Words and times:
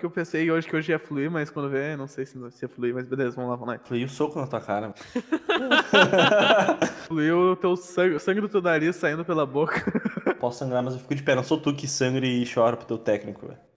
que 0.00 0.06
eu 0.06 0.10
pensei 0.10 0.50
hoje 0.50 0.66
que 0.66 0.74
hoje 0.74 0.90
ia 0.90 0.98
fluir, 0.98 1.30
mas 1.30 1.50
quando 1.50 1.68
vê, 1.68 1.94
não 1.94 2.08
sei 2.08 2.26
se, 2.26 2.32
se 2.50 2.64
ia 2.64 2.68
fluir, 2.68 2.94
mas 2.94 3.06
beleza, 3.06 3.36
vamos 3.36 3.50
lá, 3.50 3.56
vamos 3.56 3.74
lá. 3.74 3.80
Fluiu 3.84 4.06
o 4.06 4.08
soco 4.08 4.40
na 4.40 4.46
tua 4.46 4.60
cara. 4.60 4.94
Fluiu 7.06 7.52
o 7.52 7.56
teu 7.56 7.76
sangue, 7.76 8.14
o 8.14 8.20
sangue 8.20 8.40
do 8.40 8.48
teu 8.48 8.62
nariz 8.62 8.96
saindo 8.96 9.24
pela 9.24 9.46
boca. 9.46 9.84
Posso 10.40 10.60
sangrar, 10.60 10.82
mas 10.82 10.94
eu 10.94 11.00
fico 11.00 11.14
de 11.14 11.22
pé. 11.22 11.34
Não 11.34 11.44
sou 11.44 11.60
tu 11.60 11.74
que 11.74 11.86
sangra 11.86 12.26
e 12.26 12.44
chora 12.52 12.76
pro 12.76 12.86
teu 12.86 12.98
técnico, 12.98 13.46
velho. 13.46 13.69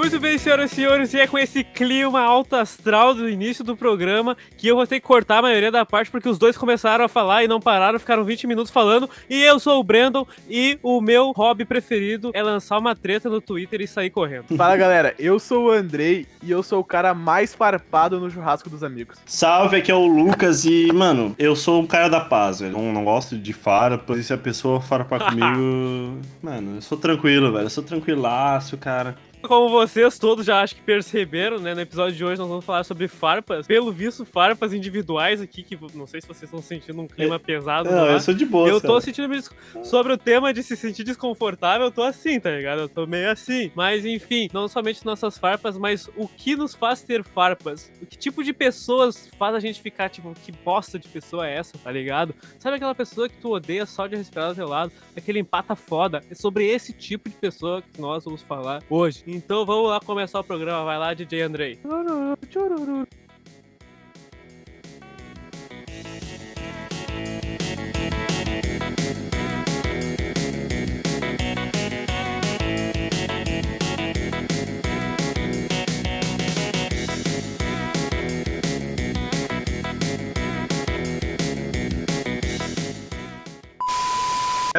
Muito 0.00 0.18
bem, 0.18 0.38
senhoras 0.38 0.72
e 0.72 0.74
senhores, 0.76 1.12
e 1.12 1.18
é 1.20 1.26
com 1.26 1.38
esse 1.38 1.62
clima 1.62 2.22
alto 2.22 2.56
astral 2.56 3.12
do 3.12 3.28
início 3.28 3.62
do 3.62 3.76
programa 3.76 4.34
que 4.56 4.66
eu 4.66 4.74
vou 4.74 4.86
ter 4.86 4.98
que 4.98 5.06
cortar 5.06 5.40
a 5.40 5.42
maioria 5.42 5.70
da 5.70 5.84
parte 5.84 6.10
porque 6.10 6.26
os 6.26 6.38
dois 6.38 6.56
começaram 6.56 7.04
a 7.04 7.08
falar 7.08 7.44
e 7.44 7.48
não 7.48 7.60
pararam, 7.60 7.98
ficaram 7.98 8.24
20 8.24 8.46
minutos 8.46 8.72
falando. 8.72 9.10
E 9.28 9.42
eu 9.42 9.60
sou 9.60 9.78
o 9.78 9.84
Brandon 9.84 10.26
e 10.48 10.78
o 10.82 11.02
meu 11.02 11.32
hobby 11.32 11.66
preferido 11.66 12.30
é 12.32 12.42
lançar 12.42 12.78
uma 12.78 12.96
treta 12.96 13.28
no 13.28 13.42
Twitter 13.42 13.82
e 13.82 13.86
sair 13.86 14.08
correndo. 14.08 14.56
Fala 14.56 14.74
galera, 14.74 15.14
eu 15.18 15.38
sou 15.38 15.66
o 15.66 15.70
Andrei 15.70 16.26
e 16.42 16.50
eu 16.50 16.62
sou 16.62 16.80
o 16.80 16.84
cara 16.84 17.12
mais 17.12 17.54
farpado 17.54 18.18
no 18.18 18.30
churrasco 18.30 18.70
dos 18.70 18.82
amigos. 18.82 19.18
Salve, 19.26 19.76
aqui 19.76 19.92
é 19.92 19.94
o 19.94 20.06
Lucas 20.06 20.64
e, 20.64 20.90
mano, 20.94 21.36
eu 21.38 21.54
sou 21.54 21.82
um 21.82 21.86
cara 21.86 22.08
da 22.08 22.20
paz, 22.20 22.60
velho. 22.60 22.72
Não, 22.72 22.90
não 22.90 23.04
gosto 23.04 23.36
de 23.36 23.52
farpa, 23.52 24.14
e 24.14 24.22
se 24.24 24.32
a 24.32 24.38
pessoa 24.38 24.80
farpar 24.80 25.28
comigo. 25.28 26.18
mano, 26.40 26.76
eu 26.76 26.80
sou 26.80 26.96
tranquilo, 26.96 27.52
velho. 27.52 27.66
Eu 27.66 27.70
sou 27.70 27.84
tranquilaço, 27.84 28.78
cara. 28.78 29.14
Como 29.42 29.70
vocês 29.70 30.18
todos 30.18 30.44
já 30.44 30.60
acho 30.60 30.76
que 30.76 30.82
perceberam, 30.82 31.58
né? 31.58 31.74
No 31.74 31.80
episódio 31.80 32.14
de 32.14 32.24
hoje 32.24 32.38
nós 32.38 32.48
vamos 32.48 32.64
falar 32.64 32.84
sobre 32.84 33.08
farpas. 33.08 33.66
Pelo 33.66 33.90
visto, 33.90 34.24
farpas 34.24 34.72
individuais 34.72 35.40
aqui, 35.40 35.62
que 35.62 35.78
não 35.94 36.06
sei 36.06 36.20
se 36.20 36.26
vocês 36.28 36.44
estão 36.44 36.60
sentindo 36.62 37.00
um 37.00 37.06
clima 37.08 37.38
pesado. 37.38 37.90
Não, 37.90 38.06
é? 38.06 38.14
eu 38.14 38.20
sou 38.20 38.34
de 38.34 38.44
boa. 38.44 38.68
Eu 38.68 38.80
tô 38.80 39.00
sentindo 39.00 39.28
meio 39.28 39.40
des- 39.40 39.50
sobre 39.88 40.12
o 40.12 40.18
tema 40.18 40.52
de 40.52 40.62
se 40.62 40.76
sentir 40.76 41.04
desconfortável, 41.04 41.86
eu 41.86 41.90
tô 41.90 42.02
assim, 42.02 42.38
tá 42.38 42.50
ligado? 42.50 42.80
Eu 42.82 42.88
tô 42.88 43.06
meio 43.06 43.30
assim. 43.30 43.72
Mas 43.74 44.04
enfim, 44.04 44.48
não 44.52 44.68
somente 44.68 45.04
nossas 45.06 45.38
farpas, 45.38 45.76
mas 45.78 46.08
o 46.16 46.28
que 46.28 46.54
nos 46.54 46.74
faz 46.74 47.02
ter 47.02 47.24
farpas? 47.24 47.90
O 48.00 48.06
que 48.06 48.18
tipo 48.18 48.44
de 48.44 48.52
pessoas 48.52 49.28
faz 49.38 49.54
a 49.54 49.60
gente 49.60 49.80
ficar, 49.80 50.10
tipo, 50.10 50.32
que 50.44 50.52
bosta 50.52 50.98
de 50.98 51.08
pessoa 51.08 51.48
é 51.48 51.56
essa, 51.56 51.78
tá 51.78 51.90
ligado? 51.90 52.34
Sabe 52.58 52.76
aquela 52.76 52.94
pessoa 52.94 53.28
que 53.28 53.36
tu 53.40 53.52
odeia 53.54 53.86
só 53.86 54.06
de 54.06 54.16
respirar 54.16 54.50
do 54.50 54.54
teu 54.54 54.68
lado? 54.68 54.92
Aquele 55.16 55.40
empata 55.40 55.74
foda. 55.74 56.22
É 56.30 56.34
sobre 56.34 56.66
esse 56.68 56.92
tipo 56.92 57.28
de 57.28 57.34
pessoa 57.36 57.82
que 57.82 58.00
nós 58.00 58.24
vamos 58.24 58.42
falar 58.42 58.82
hoje. 58.88 59.24
Então 59.36 59.64
vamos 59.64 59.88
lá 59.88 60.00
começar 60.00 60.40
o 60.40 60.44
programa. 60.44 60.84
Vai 60.84 60.98
lá, 60.98 61.14
DJ 61.14 61.42
Andrei. 61.42 61.78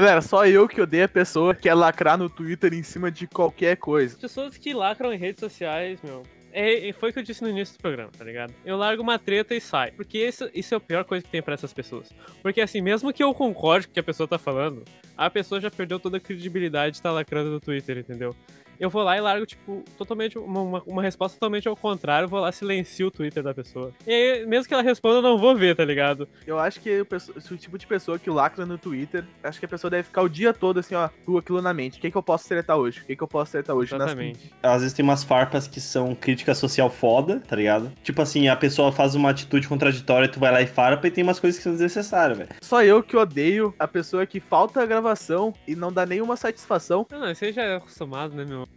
Galera, 0.02 0.20
só 0.20 0.48
eu 0.48 0.68
que 0.68 0.82
odeio 0.82 1.06
a 1.06 1.08
pessoa 1.08 1.54
que 1.54 1.62
quer 1.62 1.76
lacrar 1.76 2.18
no 2.18 2.28
Twitter 2.28 2.74
em 2.74 2.82
cima 2.82 3.12
de 3.12 3.28
qualquer 3.28 3.78
coisa. 3.78 4.18
Pessoas 4.18 4.58
que 4.58 4.74
lacram 4.74 5.14
em 5.14 5.16
redes 5.16 5.40
sociais, 5.40 6.00
meu. 6.04 6.24
É, 6.52 6.90
é- 6.90 6.92
foi 6.92 7.12
o 7.12 7.14
que 7.14 7.20
eu 7.20 7.24
disse 7.24 7.44
no 7.44 7.50
início 7.50 7.78
do 7.78 7.82
programa, 7.84 8.10
tá 8.18 8.26
ligado? 8.26 8.52
Eu 8.66 8.78
largo 8.78 9.04
uma 9.04 9.20
treta 9.20 9.54
e 9.54 9.62
saio. 9.62 9.94
Porque 9.94 10.18
isso, 10.18 10.50
isso 10.56 10.74
é 10.74 10.78
a 10.78 10.80
pior 10.80 11.04
coisa 11.06 11.24
que 11.24 11.30
tem 11.30 11.40
pra 11.40 11.54
essas 11.54 11.72
pessoas. 11.72 12.10
Porque 12.42 12.60
assim, 12.62 12.82
mesmo 12.82 13.14
que 13.14 13.24
eu 13.24 13.32
concorde 13.32 13.86
com 13.86 13.92
o 13.92 13.94
que 13.94 14.00
a 14.00 14.04
pessoa 14.04 14.28
tá 14.28 14.40
falando, 14.40 14.84
a 15.16 15.30
pessoa 15.30 15.62
já 15.62 15.70
perdeu 15.70 16.00
toda 16.00 16.18
a 16.18 16.20
credibilidade 16.20 16.94
de 16.94 16.98
estar 16.98 17.12
lacrando 17.12 17.52
no 17.52 17.60
Twitter, 17.60 18.00
entendeu? 18.00 18.36
Eu 18.82 18.90
vou 18.90 19.04
lá 19.04 19.16
e 19.16 19.22
largo, 19.22 19.46
tipo, 19.46 19.84
totalmente 19.96 20.40
uma, 20.40 20.60
uma, 20.62 20.84
uma 20.88 21.02
resposta 21.04 21.36
totalmente 21.38 21.68
ao 21.68 21.76
contrário, 21.76 22.26
eu 22.26 22.30
vou 22.30 22.40
lá 22.40 22.52
silencio 22.52 23.08
o 23.08 23.12
Twitter 23.12 23.44
da 23.44 23.54
pessoa. 23.54 23.92
E 24.08 24.12
aí, 24.12 24.46
mesmo 24.48 24.68
que 24.68 24.74
ela 24.74 24.82
responda, 24.82 25.18
eu 25.18 25.22
não 25.22 25.38
vou 25.38 25.56
ver, 25.56 25.76
tá 25.76 25.86
ligado? 25.86 26.28
Eu 26.48 26.58
acho 26.58 26.80
que 26.80 26.90
o, 27.02 27.08
esse 27.38 27.58
tipo 27.58 27.78
de 27.78 27.86
pessoa 27.86 28.18
que 28.18 28.28
lacra 28.28 28.66
no 28.66 28.80
Twitter, 28.80 29.24
acho 29.44 29.60
que 29.60 29.66
a 29.66 29.70
pessoa 29.70 29.92
deve 29.92 30.04
ficar 30.04 30.24
o 30.24 30.28
dia 30.30 30.52
todo 30.52 30.80
assim, 30.80 30.96
ó, 30.96 31.10
com 31.24 31.38
aquilo 31.38 31.62
na 31.62 31.74
mente. 31.76 32.00
O 32.00 32.02
que, 32.02 32.10
que 32.10 32.18
eu 32.18 32.24
posso 32.24 32.48
tretar 32.48 32.76
hoje? 32.76 33.02
O 33.02 33.06
que, 33.06 33.16
que 33.16 33.22
eu 33.22 33.28
posso 33.28 33.52
tretar 33.52 33.76
hoje? 33.76 33.92
Nas- 33.92 34.02
Exatamente. 34.08 34.52
Às 34.64 34.82
vezes 34.82 34.94
tem 34.96 35.04
umas 35.04 35.24
farpas 35.24 35.68
que 35.68 35.80
são 35.80 36.16
crítica 36.16 36.56
social 36.56 36.90
foda, 36.90 37.40
tá 37.48 37.56
ligado? 37.56 37.92
Tipo 38.04 38.24
assim, 38.24 38.48
a 38.48 38.56
pessoa 38.56 38.92
faz 38.92 39.14
uma 39.14 39.30
atitude 39.30 39.68
contraditória, 39.68 40.28
tu 40.28 40.40
vai 40.40 40.52
lá 40.52 40.60
e 40.60 40.66
farpa, 40.66 41.08
e 41.08 41.12
tem 41.12 41.24
umas 41.24 41.40
coisas 41.40 41.58
que 41.60 41.64
são 41.64 41.72
desnecessárias, 41.74 42.36
velho. 42.36 42.50
Só 42.64 42.84
eu 42.84 43.04
que 43.04 43.16
odeio 43.16 43.76
a 43.78 43.88
pessoa 43.88 44.26
que 44.26 44.40
falta 44.40 44.82
a 44.82 44.86
gravação 44.88 45.54
e 45.68 45.76
não 45.76 45.94
dá 45.94 46.04
nenhuma 46.04 46.36
satisfação. 46.36 47.06
Não, 47.12 47.20
não, 47.20 47.36
você 47.36 47.54
já 47.54 47.62
é 47.62 47.76
acostumado, 47.76 48.34
né, 48.34 48.44
meu? 48.44 48.68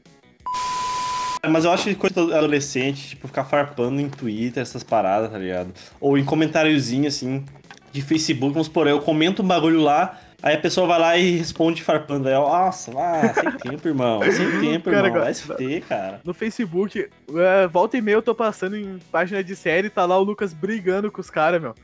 Mas 1.49 1.65
eu 1.65 1.73
acho 1.73 1.85
que 1.85 1.95
coisa 1.95 2.15
do 2.15 2.35
adolescente, 2.35 3.11
tipo, 3.11 3.27
ficar 3.27 3.45
farpando 3.45 4.01
em 4.01 4.09
Twitter, 4.09 4.63
essas 4.63 4.83
paradas, 4.83 5.31
tá 5.31 5.39
ligado? 5.39 5.73
Ou 6.01 6.19
em 6.19 6.25
comentáriozinho, 6.25 7.09
assim, 7.09 7.45
de 7.93 8.03
Facebook, 8.03 8.53
vamos 8.53 8.67
supor, 8.67 8.87
eu 8.87 9.01
comento 9.01 9.43
um 9.43 9.47
bagulho 9.47 9.81
lá, 9.81 10.19
aí 10.43 10.57
a 10.57 10.59
pessoa 10.59 10.87
vai 10.87 10.99
lá 10.99 11.17
e 11.17 11.37
responde 11.37 11.83
farpando. 11.83 12.29
Aí 12.29 12.35
eu, 12.35 12.41
nossa, 12.41 12.91
ah, 12.99 13.33
sem 13.33 13.53
tempo, 13.71 13.87
irmão, 13.87 14.21
sem 14.33 14.61
tempo, 14.61 14.91
Cara, 14.91 15.07
irmão, 15.07 15.23
vai 15.23 15.33
se 15.33 15.43
fuder, 15.43 15.83
cara. 15.85 16.21
No 16.25 16.35
Facebook, 16.35 17.09
é, 17.37 17.67
volta 17.69 17.97
e 17.97 18.03
meia 18.03 18.17
eu 18.17 18.23
tô 18.23 18.35
passando 18.35 18.77
em 18.77 18.99
página 19.13 19.45
de 19.45 19.55
série 19.55 19.87
e 19.87 19.91
tá 19.91 20.05
lá 20.05 20.19
o 20.19 20.25
Lucas 20.25 20.53
brigando 20.53 21.11
com 21.11 21.21
os 21.21 21.31
caras, 21.31 21.63
meu. 21.63 21.75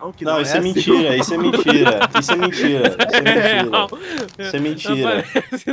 Não, 0.00 0.12
que 0.12 0.24
Não, 0.24 0.40
isso 0.40 0.54
é 0.54 0.58
assim. 0.58 0.68
mentira, 0.72 1.16
isso 1.16 1.34
é 1.34 1.38
mentira, 1.38 2.00
isso 2.18 2.32
é 2.32 2.36
mentira, 2.36 2.96
isso 3.08 3.16
é 3.16 3.20
mentira. 3.22 3.40
real. 3.70 3.88
Isso 4.38 4.56
é 4.56 4.60
mentira. 4.60 5.24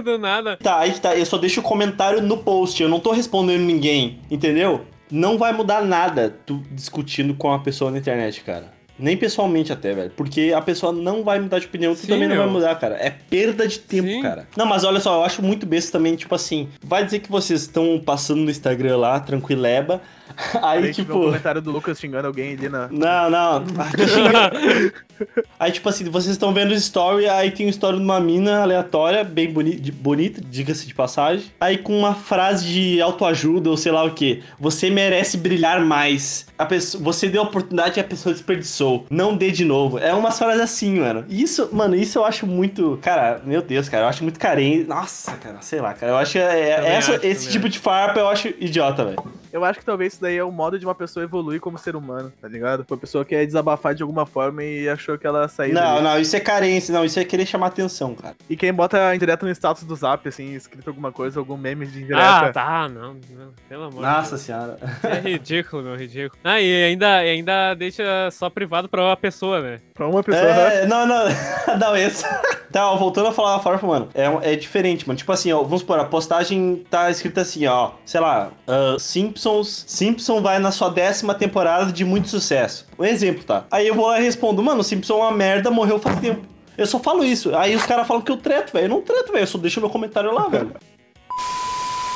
Do 0.04 0.18
nada. 0.18 0.58
Tá, 0.58 0.80
aí 0.80 0.92
que 0.92 1.02
tá, 1.02 1.16
eu 1.16 1.26
só 1.26 1.38
deixo 1.38 1.60
o 1.62 1.64
comentário 1.64 2.22
no 2.22 2.38
post, 2.38 2.82
eu 2.82 2.90
não 2.90 3.00
tô 3.00 3.12
respondendo 3.12 3.62
ninguém, 3.62 4.20
entendeu? 4.30 4.86
Não 5.12 5.38
vai 5.38 5.52
mudar 5.52 5.82
nada 5.84 6.36
tu 6.46 6.62
discutindo 6.72 7.34
com 7.34 7.52
a 7.52 7.60
pessoa 7.60 7.90
na 7.90 7.98
internet, 7.98 8.42
cara. 8.42 8.78
Nem 9.02 9.16
pessoalmente 9.16 9.72
até, 9.72 9.94
velho. 9.94 10.12
Porque 10.16 10.52
a 10.54 10.62
pessoa 10.62 10.92
não 10.92 11.24
vai 11.24 11.40
mudar 11.40 11.58
de 11.60 11.66
opinião, 11.68 11.96
tu 11.96 12.02
Sim, 12.02 12.08
também 12.08 12.28
não 12.28 12.36
vai 12.36 12.46
meu. 12.46 12.54
mudar, 12.54 12.76
cara. 12.76 12.96
É 13.00 13.10
perda 13.10 13.66
de 13.66 13.80
tempo, 13.80 14.10
Sim. 14.10 14.22
cara. 14.22 14.46
Não, 14.58 14.66
mas 14.66 14.84
olha 14.84 15.00
só, 15.00 15.16
eu 15.16 15.24
acho 15.24 15.42
muito 15.42 15.66
besta 15.66 15.94
também, 15.94 16.16
tipo 16.18 16.36
assim, 16.36 16.68
vai 16.84 17.06
dizer 17.06 17.20
que 17.20 17.32
vocês 17.32 17.62
estão 17.62 17.98
passando 18.06 18.42
no 18.42 18.52
Instagram 18.52 18.98
lá, 18.98 19.18
tranquileba. 19.22 20.02
Aí, 20.64 20.86
Aí, 20.86 20.94
tipo, 20.94 21.18
um 21.18 21.24
comentário 21.26 21.62
do 21.62 21.72
Lucas 21.72 22.00
xingando 22.00 22.28
alguém 22.28 22.54
ali 22.54 22.70
na. 22.70 22.88
Não, 22.90 23.30
não. 23.30 23.64
Aí, 25.60 25.72
tipo 25.72 25.90
assim, 25.90 26.06
vocês 26.06 26.32
estão 26.32 26.54
vendo 26.54 26.72
o 26.72 26.74
story, 26.76 27.28
aí 27.28 27.52
tem 27.52 27.66
um 27.66 27.70
story 27.70 27.98
de 27.98 28.04
uma 28.04 28.20
mina 28.22 28.62
aleatória, 28.62 29.22
bem 29.24 29.52
boni 29.52 29.76
de- 29.76 29.92
bonita, 29.92 30.40
diga-se 30.42 30.88
de 30.88 30.94
passagem. 30.94 31.46
Aí 31.60 31.78
com 31.78 31.98
uma 32.00 32.16
frase 32.16 32.66
de 32.66 33.02
autoajuda 33.02 33.70
ou 33.70 33.76
sei 33.76 33.92
lá 33.92 34.04
o 34.06 34.12
que. 34.12 34.42
Você 34.58 34.90
merece 34.90 35.38
brilhar 35.38 35.82
mais. 35.82 36.48
A 36.58 36.66
pessoa, 36.66 37.04
você 37.04 37.28
deu 37.28 37.42
a 37.42 37.46
oportunidade 37.46 38.00
e 38.00 38.02
a 38.02 38.04
pessoa 38.04 38.34
desperdiçou. 38.34 39.06
Não 39.10 39.36
dê 39.36 39.52
de 39.52 39.66
novo. 39.66 39.98
É 40.00 40.14
umas 40.14 40.38
frases 40.38 40.62
assim, 40.62 41.00
mano. 41.00 41.26
Isso, 41.30 41.68
mano, 41.74 41.96
isso 41.96 42.18
eu 42.18 42.24
acho 42.26 42.48
muito. 42.48 42.98
Cara, 43.02 43.42
meu 43.44 43.62
Deus, 43.62 43.90
cara, 43.90 44.06
eu 44.06 44.10
acho 44.10 44.24
muito 44.24 44.40
carente. 44.40 44.86
Nossa, 44.88 45.34
cara, 45.34 45.58
sei 45.62 45.82
lá, 45.82 45.94
cara. 45.94 46.14
Eu 46.14 46.18
acho 46.18 46.32
que 46.34 46.40
é, 46.40 46.70
essa, 46.96 47.16
acho, 47.16 47.26
esse 47.26 47.40
também 47.42 47.52
tipo 47.52 47.68
de 47.70 47.78
farpa 47.80 48.20
eu 48.22 48.30
acho 48.30 48.48
idiota, 48.60 49.04
velho. 49.04 49.22
Eu 49.52 49.64
acho 49.66 49.80
que 49.80 49.86
talvez 49.86 50.14
isso 50.14 50.22
daí 50.22 50.38
é 50.38 50.44
o 50.44 50.52
modo 50.52 50.78
de 50.80 50.86
uma 50.86 50.96
pessoa 50.96 51.24
evoluir 51.24 51.60
como 51.60 51.78
ser 51.78 51.96
humano, 51.96 52.32
tá 52.42 52.48
ligado? 52.48 52.86
Uma 52.90 52.98
pessoa 52.98 53.26
quer 53.26 53.46
desabafar 53.46 53.94
de 53.96 54.04
alguma 54.04 54.26
forma 54.26 54.64
e 54.64 54.88
achou 54.90 55.18
que 55.18 55.26
ela 55.26 55.48
saiu. 55.48 55.74
Não, 55.74 55.82
dali. 55.82 56.04
não, 56.04 56.20
isso 56.20 56.36
é 56.36 56.40
carência, 56.40 56.94
não, 56.94 57.04
isso 57.04 57.20
é 57.20 57.26
querer 57.26 57.46
chamar 57.46 57.68
atenção, 57.68 58.14
cara. 58.16 58.36
E 58.50 58.56
quem 58.56 58.74
bota 58.74 59.14
indireto 59.16 59.46
no 59.46 59.52
status 59.52 59.84
do 59.84 59.96
zap, 59.96 60.28
assim, 60.28 60.54
escrito 60.54 60.88
alguma 60.88 61.12
coisa, 61.12 61.40
algum 61.40 61.58
meme 61.58 61.86
de 61.86 62.04
indireta. 62.04 62.22
Ah, 62.48 62.52
tá, 62.54 62.90
não, 62.90 63.14
não, 63.32 63.50
pelo 63.68 63.84
amor 63.84 63.96
de 63.96 64.02
Nossa 64.02 64.30
Deus. 64.32 64.42
senhora. 64.42 64.78
É 65.04 65.20
ridículo, 65.30 65.84
meu, 65.84 65.96
ridículo. 65.96 66.40
Ah, 66.44 66.60
e 66.62 66.84
ainda, 66.86 67.24
e 67.26 67.30
ainda 67.30 67.74
deixa 67.74 68.04
só 68.32 68.50
privado 68.50 68.88
pra 68.88 69.02
uma 69.04 69.18
pessoa, 69.18 69.62
né? 69.62 69.80
Pra 69.94 70.08
uma 70.08 70.24
pessoa. 70.24 70.46
É, 70.46 70.86
não, 70.86 71.06
não, 71.08 71.26
não, 71.80 71.96
esse. 71.98 72.24
Tá, 72.72 72.88
ó, 72.92 72.96
voltando 72.98 73.30
a 73.30 73.34
falar 73.34 73.56
a 73.56 73.60
farpa, 73.60 73.88
mano, 73.88 74.10
é, 74.14 74.30
um- 74.30 74.42
é 74.44 74.56
diferente, 74.56 75.08
mano. 75.08 75.18
Tipo 75.18 75.32
assim, 75.32 75.52
ó, 75.52 75.64
vamos 75.64 75.80
supor, 75.82 76.00
a 76.00 76.06
postagem 76.06 76.86
tá 76.90 77.10
escrita 77.10 77.42
assim, 77.42 77.66
ó, 77.66 77.92
sei 78.06 78.20
lá, 78.22 78.52
ah, 78.68 78.96
Simpsons, 79.40 79.86
Simpson 79.88 80.42
vai 80.42 80.60
na 80.60 80.70
sua 80.72 80.90
décima 80.90 81.34
temporada 81.34 81.92
de 81.92 82.04
muito 82.04 82.28
sucesso. 82.28 82.86
Um 82.98 83.06
exemplo, 83.06 83.44
tá? 83.44 83.64
Aí 83.72 83.88
eu 83.88 83.96
vou 83.96 84.08
lá 84.08 84.20
e 84.20 84.24
respondo, 84.24 84.62
mano, 84.62 84.84
Simpson 84.84 85.14
é 85.14 85.18
uma 85.18 85.32
merda, 85.32 85.72
morreu 85.72 85.98
faz 85.98 86.20
tempo. 86.20 86.46
Eu 86.78 86.86
só 86.86 87.00
falo 87.00 87.24
isso. 87.24 87.56
Aí 87.56 87.76
os 87.76 87.86
caras 87.86 88.06
falam 88.06 88.22
que 88.22 88.32
eu 88.32 88.38
treto, 88.38 88.74
velho. 88.74 88.86
Eu 88.86 88.90
não 88.90 89.02
treto, 89.02 89.32
velho. 89.32 89.44
Eu 89.44 89.48
só 89.48 89.58
deixo 89.58 89.80
meu 89.80 89.90
comentário 89.90 90.34
lá, 90.34 90.48
velho. 90.48 90.74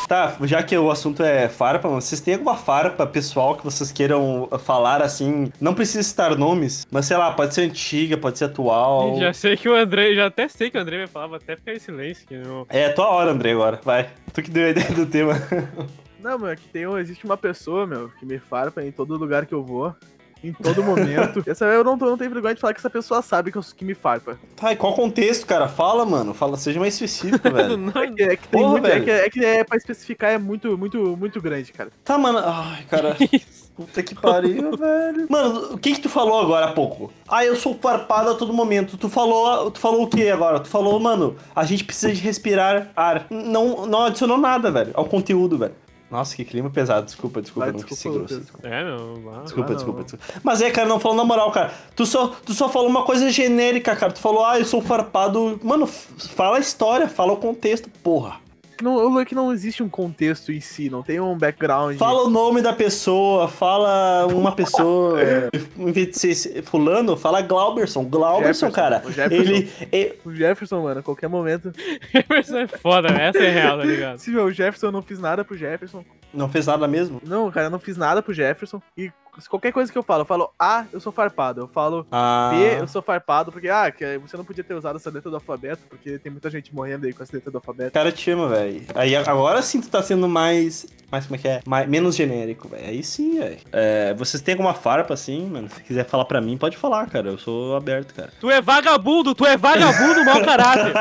Tá, 0.05 0.35
já 0.43 0.61
que 0.61 0.77
o 0.77 0.91
assunto 0.91 1.23
é 1.23 1.47
farpa, 1.47 1.87
mano, 1.87 2.01
vocês 2.01 2.19
têm 2.19 2.33
alguma 2.33 2.57
farpa 2.57 3.07
pessoal 3.07 3.55
que 3.55 3.63
vocês 3.63 3.89
queiram 3.89 4.49
falar 4.59 5.01
assim? 5.01 5.49
Não 5.61 5.73
precisa 5.73 6.03
citar 6.03 6.37
nomes, 6.37 6.85
mas 6.91 7.05
sei 7.05 7.15
lá, 7.15 7.31
pode 7.31 7.55
ser 7.55 7.61
antiga, 7.61 8.17
pode 8.17 8.37
ser 8.37 8.45
atual. 8.45 9.17
Já 9.17 9.31
sei 9.31 9.55
que 9.55 9.67
o 9.67 9.73
André, 9.73 10.13
já 10.13 10.27
até 10.27 10.49
sei 10.49 10.69
que 10.69 10.77
o 10.77 10.81
André 10.81 10.97
vai 10.97 11.07
falar, 11.07 11.27
vou 11.27 11.37
até 11.37 11.55
ficar 11.55 11.73
em 11.73 11.79
silêncio. 11.79 12.27
Que 12.27 12.35
não... 12.35 12.65
É 12.69 12.89
tua 12.89 13.07
hora, 13.07 13.31
André, 13.31 13.53
agora. 13.53 13.79
Vai. 13.81 14.09
Tu 14.33 14.43
que 14.43 14.51
deu 14.51 14.67
a 14.67 14.69
ideia 14.71 14.91
do 14.91 15.05
tema. 15.05 15.41
Não, 16.23 16.39
meu, 16.39 16.49
é 16.49 16.55
que 16.55 16.67
tem, 16.69 16.87
um- 16.87 16.97
existe 16.97 17.25
uma 17.25 17.37
pessoa, 17.37 17.85
meu, 17.85 18.09
que 18.19 18.25
me 18.25 18.39
farpa 18.39 18.81
em 18.83 18.91
todo 18.91 19.17
lugar 19.17 19.45
que 19.45 19.53
eu 19.53 19.63
vou. 19.63 19.93
Em 20.43 20.51
todo 20.51 20.83
momento. 20.83 21.41
Essa, 21.47 21.63
eu 21.67 21.85
não, 21.85 21.95
não 21.95 22.17
tenho 22.17 22.29
vergonha 22.29 22.53
de 22.53 22.59
falar 22.59 22.73
que 22.73 22.79
essa 22.81 22.89
pessoa 22.89 23.21
sabe 23.21 23.49
que, 23.49 23.57
eu, 23.57 23.61
que 23.77 23.85
me 23.85 23.93
farpa. 23.93 24.37
Tá, 24.57 24.73
e 24.73 24.75
qual 24.75 24.93
contexto, 24.93 25.45
cara? 25.45 25.69
Fala, 25.69 26.05
mano. 26.05 26.33
Fala, 26.33 26.57
seja 26.57 26.81
mais 26.81 26.95
específico, 26.95 27.39
velho. 27.49 27.77
Não, 27.77 28.01
É 28.01 28.11
que, 28.11 28.23
é 28.23 28.35
que 28.35 28.47
tem 28.49 28.59
Porra, 28.59 28.71
muito. 28.71 28.85
É 28.87 28.89
velho. 28.89 29.05
que, 29.05 29.11
é 29.11 29.29
que 29.29 29.45
é 29.45 29.63
pra 29.63 29.77
especificar 29.77 30.31
é 30.31 30.37
muito, 30.37 30.77
muito, 30.77 31.15
muito 31.15 31.41
grande, 31.41 31.71
cara. 31.71 31.91
Tá, 32.03 32.17
mano. 32.17 32.39
Ai, 32.43 32.83
cara. 32.89 33.15
Puta 33.73 34.03
que 34.03 34.13
pariu, 34.13 34.75
velho. 34.75 35.27
Mano, 35.29 35.75
o 35.75 35.77
que 35.77 35.93
que 35.93 36.01
tu 36.01 36.09
falou 36.09 36.41
agora 36.41 36.65
há 36.65 36.73
pouco? 36.73 37.09
Ah, 37.25 37.45
eu 37.45 37.55
sou 37.55 37.73
farpado 37.75 38.31
a 38.31 38.35
todo 38.35 38.51
momento. 38.51 38.97
Tu 38.97 39.07
falou, 39.07 39.71
tu 39.71 39.79
falou 39.79 40.03
o 40.03 40.07
que 40.09 40.29
agora? 40.29 40.59
Tu 40.59 40.67
falou, 40.67 40.99
mano, 40.99 41.37
a 41.55 41.63
gente 41.63 41.85
precisa 41.85 42.11
de 42.11 42.19
respirar 42.21 42.91
ar. 42.97 43.27
Não, 43.31 43.85
não 43.87 44.03
adicionou 44.03 44.37
nada, 44.37 44.69
velho, 44.69 44.91
ao 44.93 45.05
conteúdo, 45.05 45.57
velho. 45.57 45.73
Nossa, 46.11 46.35
que 46.35 46.45
clima 46.45 46.69
pesado. 46.69 47.05
Desculpa, 47.05 47.41
desculpa, 47.41 47.71
Vai, 47.71 47.79
não 47.79 47.87
quis 47.87 47.97
ser 47.97 48.11
grosso. 48.11 48.39
Desculpa, 48.39 48.67
É, 48.67 48.83
meu. 48.83 49.31
ah, 49.33 49.41
desculpa, 49.43 49.69
não. 49.69 49.75
desculpa, 49.75 50.03
desculpa. 50.03 50.25
Mas 50.43 50.61
é, 50.61 50.69
cara, 50.69 50.87
não 50.87 50.99
falou 50.99 51.17
na 51.17 51.25
moral, 51.25 51.51
cara. 51.51 51.73
Tu 51.95 52.05
só, 52.05 52.27
tu 52.27 52.53
só 52.53 52.69
falou 52.69 52.87
uma 52.87 53.03
coisa 53.03 53.31
genérica, 53.31 53.95
cara. 53.95 54.11
Tu 54.13 54.19
falou, 54.19 54.45
ah, 54.45 54.59
eu 54.59 54.65
sou 54.65 54.81
farpado. 54.81 55.59
Mano, 55.63 55.87
fala 55.87 56.57
a 56.57 56.59
história, 56.59 57.07
fala 57.07 57.33
o 57.33 57.37
contexto, 57.37 57.89
porra. 58.03 58.42
Que 58.83 58.89
não, 58.89 59.21
o 59.21 59.25
que 59.25 59.33
não 59.33 59.53
existe 59.53 59.81
um 59.81 59.87
contexto 59.87 60.51
em 60.51 60.59
si, 60.59 60.89
não 60.89 61.01
tem 61.01 61.17
um 61.17 61.37
background. 61.37 61.95
Fala 61.97 62.23
o 62.25 62.29
nome 62.29 62.61
da 62.61 62.73
pessoa, 62.73 63.47
fala 63.47 64.27
uma 64.27 64.51
pessoa. 64.51 65.21
Em 65.77 65.91
vez 65.93 66.09
de 66.09 66.35
ser 66.35 66.63
fulano, 66.63 67.15
fala 67.15 67.41
Glauberson. 67.41 68.03
Glauberson, 68.03 68.65
Jefferson. 68.67 68.71
cara. 68.71 69.01
O 69.05 69.11
Jefferson. 69.11 69.51
Ele. 69.53 69.71
é- 69.89 70.15
O 70.25 70.35
Jefferson, 70.35 70.81
mano, 70.81 70.99
a 70.99 71.03
qualquer 71.03 71.29
momento. 71.29 71.71
Jefferson 72.13 72.57
é 72.57 72.67
foda, 72.67 73.07
essa 73.07 73.37
é 73.37 73.49
real, 73.49 73.77
tá 73.77 73.85
ligado? 73.85 74.17
Se 74.17 74.29
meu, 74.31 74.43
o 74.45 74.51
Jefferson 74.51 74.87
eu 74.87 74.91
não 74.91 75.01
fiz 75.01 75.17
nada 75.17 75.45
pro 75.45 75.55
Jefferson. 75.55 76.03
Não 76.33 76.49
fez 76.49 76.67
nada 76.67 76.87
mesmo? 76.87 77.21
Não, 77.25 77.49
cara, 77.51 77.67
eu 77.67 77.71
não 77.71 77.79
fiz 77.79 77.97
nada 77.97 78.21
pro 78.21 78.33
Jefferson. 78.33 78.81
E 78.97 79.11
qualquer 79.49 79.71
coisa 79.71 79.91
que 79.91 79.97
eu 79.97 80.03
falo, 80.03 80.21
eu 80.21 80.25
falo 80.25 80.51
A, 80.59 80.85
eu 80.93 80.99
sou 80.99 81.11
farpado. 81.11 81.61
Eu 81.61 81.67
falo 81.67 82.05
Ah. 82.11 82.51
B, 82.53 82.81
eu 82.81 82.87
sou 82.87 83.01
farpado, 83.01 83.51
porque, 83.51 83.67
ah, 83.69 83.91
que 83.91 84.17
você 84.19 84.37
não 84.37 84.45
podia 84.45 84.63
ter 84.63 84.73
usado 84.73 84.95
essa 84.97 85.09
letra 85.09 85.29
do 85.29 85.35
alfabeto, 85.37 85.81
porque 85.89 86.19
tem 86.19 86.31
muita 86.31 86.49
gente 86.49 86.73
morrendo 86.73 87.05
aí 87.05 87.13
com 87.13 87.23
essa 87.23 87.35
letra 87.35 87.49
do 87.51 87.57
alfabeto. 87.57 87.89
O 87.89 87.93
cara 87.93 88.11
te 88.11 88.29
ama, 88.31 88.47
velho. 88.49 88.81
Aí 88.95 89.15
agora 89.15 89.61
sim 89.61 89.81
tu 89.81 89.89
tá 89.89 90.01
sendo 90.03 90.27
mais. 90.27 90.85
Mais 91.11 91.25
como 91.25 91.35
é 91.35 91.39
que 91.39 91.47
é? 91.47 91.61
Mais, 91.65 91.87
menos 91.87 92.15
genérico, 92.15 92.67
velho. 92.67 92.85
Aí 92.87 93.03
sim, 93.03 93.39
velho. 93.39 93.57
É, 93.71 94.13
vocês 94.15 94.41
têm 94.41 94.53
alguma 94.53 94.73
farpa 94.73 95.13
assim, 95.13 95.45
mano? 95.47 95.69
Se 95.69 95.81
quiser 95.83 96.05
falar 96.05 96.25
pra 96.25 96.41
mim, 96.41 96.57
pode 96.57 96.75
falar, 96.77 97.07
cara. 97.09 97.29
Eu 97.29 97.37
sou 97.37 97.75
aberto, 97.75 98.13
cara. 98.13 98.31
Tu 98.39 98.49
é 98.49 98.61
vagabundo, 98.61 99.33
tu 99.35 99.45
é 99.45 99.55
vagabundo, 99.57 100.23
mau 100.25 100.43
caráter. 100.43 100.93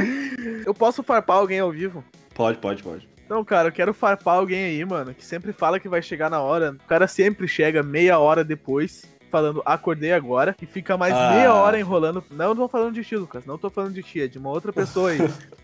Eu 0.66 0.74
posso 0.74 1.02
farpar 1.02 1.36
alguém 1.38 1.58
ao 1.60 1.70
vivo? 1.70 2.04
Pode, 2.34 2.58
pode, 2.58 2.82
pode. 2.82 3.08
Não, 3.30 3.44
cara, 3.44 3.68
eu 3.68 3.72
quero 3.72 3.94
farpar 3.94 4.34
alguém 4.38 4.64
aí, 4.64 4.84
mano, 4.84 5.14
que 5.14 5.24
sempre 5.24 5.52
fala 5.52 5.78
que 5.78 5.88
vai 5.88 6.02
chegar 6.02 6.28
na 6.28 6.40
hora. 6.40 6.72
O 6.84 6.88
cara 6.88 7.06
sempre 7.06 7.46
chega 7.46 7.80
meia 7.80 8.18
hora 8.18 8.42
depois, 8.42 9.04
falando 9.30 9.62
acordei 9.64 10.12
agora, 10.12 10.56
e 10.60 10.66
fica 10.66 10.96
mais 10.96 11.14
Ah. 11.14 11.30
meia 11.34 11.54
hora 11.54 11.78
enrolando. 11.78 12.24
Não, 12.28 12.48
não 12.48 12.56
tô 12.56 12.68
falando 12.68 12.92
de 12.94 13.04
ti, 13.04 13.16
Lucas, 13.16 13.46
não 13.46 13.56
tô 13.56 13.70
falando 13.70 13.94
de 13.94 14.02
ti, 14.02 14.20
é 14.22 14.26
de 14.26 14.36
uma 14.36 14.50
outra 14.50 14.72
pessoa 14.72 15.10
aí. 15.10 15.18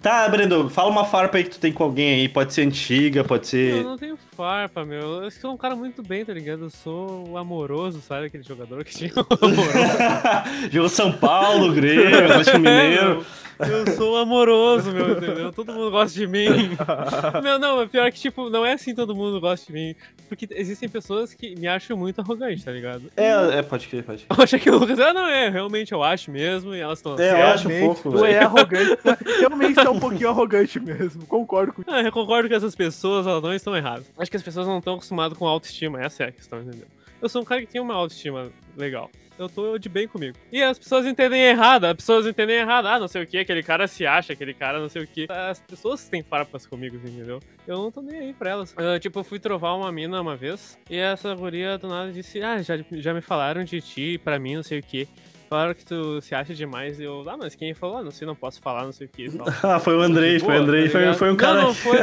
Tá, 0.00 0.28
Brendo, 0.28 0.70
fala 0.70 0.88
uma 0.90 1.04
farpa 1.04 1.38
aí 1.38 1.44
que 1.44 1.50
tu 1.50 1.58
tem 1.58 1.72
com 1.72 1.82
alguém 1.82 2.14
aí. 2.20 2.28
Pode 2.28 2.54
ser 2.54 2.62
antiga, 2.64 3.24
pode 3.24 3.42
Eu 3.56 3.76
ser. 3.78 3.84
não 3.84 3.96
tenho 3.98 4.16
farpa, 4.36 4.84
meu. 4.84 5.24
Eu 5.24 5.30
sou 5.32 5.52
um 5.52 5.56
cara 5.56 5.74
muito 5.74 6.04
bem, 6.04 6.24
tá 6.24 6.32
ligado? 6.32 6.62
Eu 6.66 6.70
sou 6.70 7.28
o 7.30 7.36
amoroso, 7.36 8.00
sabe? 8.00 8.26
Aquele 8.26 8.44
jogador 8.44 8.84
que 8.84 8.94
tinha 8.96 9.10
o 9.16 9.26
amoroso. 9.44 9.72
Jogou 10.70 10.88
São 10.88 11.10
Paulo, 11.12 11.72
Grêmio, 11.74 12.26
Atlético 12.30 12.58
Mineiro. 12.58 13.26
Eu 13.58 13.86
sou 13.96 14.16
amoroso, 14.16 14.92
meu, 14.92 15.12
entendeu? 15.12 15.52
Todo 15.52 15.72
mundo 15.72 15.90
gosta 15.90 16.16
de 16.18 16.26
mim. 16.26 16.46
Meu, 17.42 17.58
não, 17.58 17.80
é 17.82 17.86
pior 17.86 18.10
que, 18.12 18.18
tipo, 18.20 18.48
não 18.48 18.64
é 18.64 18.74
assim 18.74 18.94
todo 18.94 19.14
mundo 19.16 19.40
gosta 19.40 19.66
de 19.66 19.72
mim. 19.72 19.94
Porque 20.28 20.46
existem 20.52 20.88
pessoas 20.88 21.34
que 21.34 21.56
me 21.56 21.66
acham 21.66 21.96
muito 21.96 22.20
arrogante, 22.20 22.64
tá 22.64 22.70
ligado? 22.70 23.04
É, 23.16 23.58
é, 23.58 23.62
pode 23.62 23.88
crer, 23.88 24.04
pode 24.04 24.24
crer. 24.24 24.38
Eu 24.38 24.44
acho 24.44 24.58
que 24.58 24.70
o 24.70 24.78
Lucas, 24.78 25.00
ah, 25.00 25.12
não, 25.12 25.26
é, 25.26 25.48
realmente 25.48 25.92
eu 25.92 26.02
acho 26.02 26.30
mesmo, 26.30 26.74
e 26.74 26.80
elas 26.80 26.98
estão 26.98 27.12
É, 27.12 27.14
eu 27.14 27.36
certas. 27.36 27.54
acho 27.54 27.68
pouco, 27.80 28.10
Tu 28.12 28.24
é 28.24 28.38
arrogante, 28.44 28.96
tu 28.96 29.30
realmente 29.40 29.80
é 29.80 29.90
um 29.90 29.98
pouquinho 29.98 30.28
arrogante 30.28 30.78
mesmo, 30.78 31.26
concordo 31.26 31.72
com 31.72 31.82
Ah, 31.86 32.02
eu 32.02 32.12
concordo 32.12 32.48
que 32.48 32.54
essas 32.54 32.74
pessoas, 32.74 33.26
elas 33.26 33.42
não 33.42 33.54
estão 33.54 33.76
erradas. 33.76 34.06
Acho 34.18 34.30
que 34.30 34.36
as 34.36 34.42
pessoas 34.42 34.66
não 34.66 34.78
estão 34.78 34.94
acostumadas 34.94 35.36
com 35.36 35.46
autoestima, 35.46 36.00
essa 36.02 36.24
é 36.24 36.28
a 36.28 36.32
questão, 36.32 36.60
entendeu? 36.60 36.86
Eu 37.20 37.28
sou 37.28 37.42
um 37.42 37.44
cara 37.44 37.60
que 37.62 37.66
tem 37.66 37.80
uma 37.80 37.94
autoestima 37.94 38.50
legal. 38.76 39.10
Eu 39.38 39.48
tô 39.48 39.78
de 39.78 39.88
bem 39.88 40.08
comigo. 40.08 40.36
E 40.50 40.62
as 40.62 40.78
pessoas 40.78 41.06
entendem 41.06 41.40
errado, 41.40 41.84
as 41.84 41.94
pessoas 41.94 42.26
entendem 42.26 42.56
errado. 42.56 42.86
Ah, 42.86 42.98
não 42.98 43.06
sei 43.06 43.22
o 43.22 43.26
que, 43.26 43.38
aquele 43.38 43.62
cara 43.62 43.86
se 43.86 44.04
acha, 44.04 44.32
aquele 44.32 44.52
cara 44.52 44.80
não 44.80 44.88
sei 44.88 45.04
o 45.04 45.06
que. 45.06 45.26
As 45.30 45.60
pessoas 45.60 46.08
têm 46.08 46.22
farpas 46.22 46.66
comigo, 46.66 46.96
entendeu? 46.96 47.40
Eu 47.66 47.78
não 47.78 47.90
tô 47.92 48.02
nem 48.02 48.18
aí 48.18 48.32
pra 48.32 48.50
elas. 48.50 48.74
Ah, 48.76 48.98
tipo, 48.98 49.20
eu 49.20 49.24
fui 49.24 49.38
trovar 49.38 49.74
uma 49.74 49.92
mina 49.92 50.20
uma 50.20 50.36
vez 50.36 50.78
e 50.90 50.96
essa 50.96 51.34
guria 51.34 51.78
do 51.78 51.86
nada 51.88 52.10
disse: 52.10 52.42
Ah, 52.42 52.60
já, 52.60 52.74
já 52.90 53.14
me 53.14 53.20
falaram 53.20 53.62
de 53.62 53.80
ti, 53.80 54.18
pra 54.22 54.38
mim, 54.38 54.56
não 54.56 54.62
sei 54.62 54.80
o 54.80 54.82
que. 54.82 55.06
Falaram 55.48 55.74
que 55.74 55.84
tu 55.84 56.20
se 56.20 56.34
acha 56.34 56.54
demais. 56.54 57.00
E 57.00 57.04
eu, 57.04 57.24
ah, 57.26 57.36
mas 57.36 57.54
quem 57.54 57.72
falou? 57.72 57.98
Ah, 57.98 58.02
não 58.02 58.10
sei, 58.10 58.26
não 58.26 58.34
posso 58.34 58.60
falar, 58.60 58.84
não 58.84 58.92
sei 58.92 59.06
o 59.06 59.10
que. 59.10 59.28
Ah, 59.62 59.78
foi 59.78 59.96
o 59.96 60.00
Andrei, 60.00 60.38
foi 60.38 60.58
o 60.58 60.62
Andrei, 60.62 60.84
tá 60.84 60.90
foi, 60.90 61.14
foi 61.14 61.32
um 61.32 61.36
cara. 61.36 61.62
Não, 61.62 61.68
não, 61.68 61.74
foi. 61.74 61.98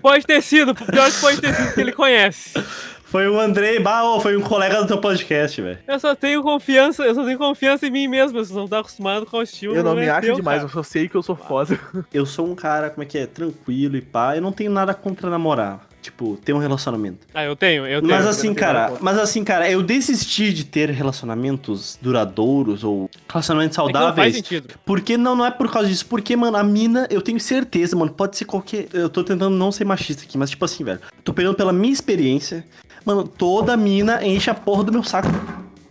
Pode 0.00 0.26
ter 0.26 0.42
sido. 0.42 0.74
Pior 0.74 1.10
que 1.10 1.20
pode 1.20 1.40
ter 1.40 1.54
sido 1.54 1.74
que 1.74 1.80
ele 1.80 1.92
conhece. 1.92 2.52
Foi 3.14 3.28
o 3.28 3.38
Andrei, 3.38 3.78
bah, 3.78 4.02
ô, 4.02 4.18
foi 4.18 4.36
um 4.36 4.40
colega 4.40 4.80
do 4.80 4.88
teu 4.88 4.98
podcast, 4.98 5.62
velho. 5.62 5.78
Eu 5.86 6.00
só 6.00 6.16
tenho 6.16 6.42
confiança, 6.42 7.04
eu 7.04 7.14
só 7.14 7.24
tenho 7.24 7.38
confiança 7.38 7.86
em 7.86 7.90
mim 7.92 8.08
mesmo. 8.08 8.36
Vocês 8.36 8.50
não 8.50 8.64
estão 8.64 8.80
acostumados 8.80 9.28
com 9.28 9.36
o 9.36 9.42
estilo. 9.42 9.72
Eu 9.72 9.84
não 9.84 9.94
me 9.94 10.06
é 10.06 10.10
acho 10.10 10.22
teu, 10.22 10.34
demais, 10.34 10.62
cara. 10.62 10.68
eu 10.68 10.72
só 10.72 10.82
sei 10.82 11.08
que 11.08 11.14
eu 11.14 11.22
sou 11.22 11.36
foda. 11.36 11.78
Eu 12.12 12.26
sou 12.26 12.44
um 12.44 12.56
cara, 12.56 12.90
como 12.90 13.04
é 13.04 13.06
que 13.06 13.16
é, 13.16 13.24
tranquilo 13.24 13.96
e 13.96 14.00
pá. 14.00 14.34
Eu 14.34 14.42
não 14.42 14.50
tenho 14.50 14.72
nada 14.72 14.92
contra 14.92 15.30
namorar. 15.30 15.86
Tipo, 16.04 16.36
ter 16.44 16.52
um 16.52 16.58
relacionamento. 16.58 17.26
Ah, 17.32 17.44
eu 17.44 17.56
tenho, 17.56 17.86
eu 17.86 18.02
tenho. 18.02 18.12
Mas 18.12 18.26
assim, 18.26 18.42
tenho 18.48 18.56
cara, 18.56 18.92
mas 19.00 19.16
assim, 19.16 19.42
cara, 19.42 19.70
eu 19.70 19.82
desisti 19.82 20.52
de 20.52 20.62
ter 20.62 20.90
relacionamentos 20.90 21.98
duradouros 21.98 22.84
ou 22.84 23.08
relacionamentos 23.26 23.78
É 23.78 23.80
que 23.80 23.86
não 23.86 23.92
faz 23.92 24.04
saudáveis. 24.04 24.36
sentido. 24.36 24.74
Porque 24.84 25.16
não, 25.16 25.34
não 25.34 25.46
é 25.46 25.50
por 25.50 25.72
causa 25.72 25.88
disso. 25.88 26.04
Porque, 26.04 26.36
mano, 26.36 26.58
a 26.58 26.62
mina, 26.62 27.06
eu 27.08 27.22
tenho 27.22 27.40
certeza, 27.40 27.96
mano, 27.96 28.12
pode 28.12 28.36
ser 28.36 28.44
qualquer. 28.44 28.86
Eu 28.92 29.08
tô 29.08 29.24
tentando 29.24 29.56
não 29.56 29.72
ser 29.72 29.86
machista 29.86 30.24
aqui, 30.24 30.36
mas 30.36 30.50
tipo 30.50 30.62
assim, 30.66 30.84
velho. 30.84 31.00
Tô 31.24 31.32
pegando 31.32 31.54
pela 31.54 31.72
minha 31.72 31.94
experiência. 31.94 32.66
Mano, 33.02 33.26
toda 33.26 33.74
mina 33.74 34.22
enche 34.22 34.50
a 34.50 34.54
porra 34.54 34.84
do 34.84 34.92
meu 34.92 35.02
saco. 35.02 35.28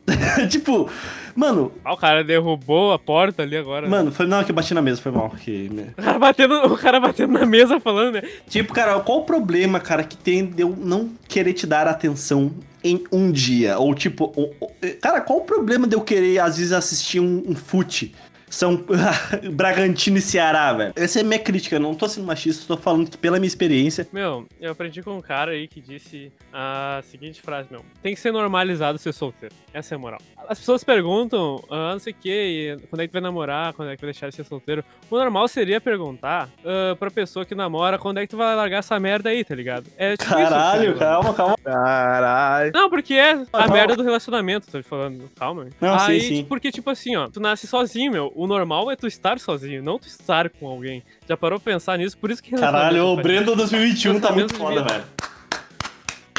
tipo, 0.48 0.88
mano, 1.36 1.72
Ah, 1.84 1.94
o 1.94 1.98
cara 1.98 2.24
derrubou 2.24 2.92
a 2.94 3.00
porta 3.00 3.44
ali 3.44 3.56
agora. 3.58 3.88
mano, 3.90 4.12
foi. 4.12 4.26
Não, 4.26 4.44
que 4.44 4.52
eu 4.52 4.56
bati 4.56 4.74
na 4.74 4.82
mesa, 4.82 5.02
foi 5.02 5.12
mal. 5.12 5.30
Que, 5.32 5.70
né? 5.70 5.88
O 5.98 6.02
cara, 6.02 6.20
batendo, 6.20 6.56
o 6.74 6.78
cara 6.78 7.00
batendo 7.00 7.34
na 7.34 7.46
mesa 7.46 7.80
falando, 7.80 8.16
né? 8.16 8.24
Tipo, 8.50 8.74
cara, 8.74 9.00
qual 9.00 9.20
o 9.20 9.24
problema, 9.24 9.80
cara, 9.80 10.04
que 10.04 10.16
tem 10.18 10.46
de 10.46 10.62
eu 10.62 10.76
não 10.78 11.12
querer 11.28 11.54
te 11.54 11.66
dar 11.68 11.88
atenção 11.88 12.52
em 12.84 13.04
um 13.12 13.32
dia? 13.32 13.78
Ou 13.80 13.94
tipo, 13.96 14.32
o- 14.36 14.52
o- 14.66 14.72
cara, 15.02 15.22
qual 15.22 15.40
o 15.40 15.44
problema 15.44 15.88
de 15.88 15.96
eu 15.96 16.02
querer, 16.02 16.40
às 16.40 16.58
vezes, 16.58 16.72
assistir 16.72 17.20
um, 17.20 17.44
um 17.48 17.56
fute? 17.56 18.14
São 18.54 18.86
Bragantino 19.52 20.18
e 20.18 20.22
Ceará, 20.22 20.72
velho. 20.74 20.94
Essa 20.96 21.20
é 21.22 21.24
minha 21.24 21.40
crítica, 21.40 21.76
eu 21.76 21.80
não 21.80 21.96
tô 21.96 22.08
sendo 22.08 22.28
machista, 22.28 22.66
tô 22.68 22.80
falando 22.80 23.10
que 23.10 23.18
pela 23.18 23.40
minha 23.40 23.48
experiência. 23.48 24.08
Meu, 24.14 24.46
eu 24.62 24.72
aprendi 24.72 25.02
com 25.02 25.18
um 25.18 25.22
cara 25.22 25.52
aí 25.54 25.68
que 25.68 25.82
disse 25.82 26.32
a 26.54 27.02
seguinte 27.10 27.42
frase, 27.42 27.68
meu. 27.72 27.84
Tem 28.04 28.14
que 28.14 28.22
ser 28.22 28.32
normalizado 28.32 29.00
ser 29.00 29.12
solteiro. 29.12 29.56
Essa 29.74 29.96
é 29.96 29.98
a 29.98 30.00
moral. 30.00 30.20
As 30.48 30.60
pessoas 30.60 30.84
perguntam, 30.84 31.64
ah, 31.70 31.94
não 31.94 32.00
sei 32.00 32.14
o 32.14 32.16
que, 32.16 32.78
quando 32.90 33.00
é 33.02 33.06
que 33.06 33.12
tu 33.12 33.14
vai 33.14 33.22
namorar, 33.22 33.74
quando 33.74 33.90
é 33.90 33.92
que 33.94 33.98
tu 33.98 34.02
vai 34.02 34.12
deixar 34.12 34.30
de 34.30 34.36
ser 34.36 34.44
solteiro. 34.44 34.84
O 35.10 35.18
normal 35.18 35.48
seria 35.48 35.82
perguntar 35.82 36.48
ah, 36.64 36.96
pra 37.00 37.10
pessoa 37.10 37.46
que 37.46 37.56
namora, 37.56 37.98
quando 37.98 38.20
é 38.20 38.22
que 38.22 38.28
tu 38.28 38.38
vai 38.38 38.56
largar 38.56 38.80
essa 38.80 39.00
merda 39.00 39.30
aí, 39.30 39.44
tá 39.44 39.56
ligado? 39.56 39.88
É 39.98 40.16
tipo 40.16 40.30
isso, 40.30 40.50
Caralho, 40.50 40.54
tá 40.54 40.78
ligado? 40.78 41.00
calma, 41.00 41.34
calma. 41.34 41.56
Caralho. 41.64 42.72
Não, 42.74 42.90
porque 42.90 43.16
é 43.16 43.44
a 43.52 43.68
merda 43.68 43.96
do 43.96 44.04
relacionamento, 44.04 44.70
tô 44.70 44.80
te 44.80 44.88
falando. 44.88 45.28
Calma. 45.36 45.68
Não, 45.82 45.98
sim, 46.00 46.12
Aí, 46.12 46.22
sim. 46.22 46.36
tipo, 46.38 46.50
Porque, 46.50 46.72
tipo 46.72 46.90
assim, 46.90 47.16
ó, 47.16 47.28
tu 47.30 47.40
nasce 47.40 47.66
sozinho, 47.66 48.12
meu. 48.12 48.32
O 48.44 48.48
normal 48.48 48.92
é 48.92 48.96
tu 48.98 49.08
estar 49.08 49.40
sozinho, 49.40 49.82
não 49.82 49.98
tu 49.98 50.06
estar 50.06 50.50
com 50.50 50.68
alguém. 50.68 51.02
Já 51.30 51.38
parou 51.38 51.58
pra 51.62 51.72
pensar 51.72 51.98
nisso? 51.98 52.18
Por 52.18 52.30
isso 52.30 52.44
que 52.44 52.54
Caralho, 52.54 53.06
o 53.06 53.16
Brendo 53.16 53.56
2021 53.56 54.20
tá 54.20 54.34
muito 54.34 54.54
foda, 54.56 54.84
velho. 54.84 55.06